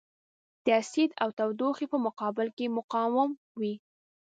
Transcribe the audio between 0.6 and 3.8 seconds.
د اسید او تودوخې په مقابل کې مقاوم وي.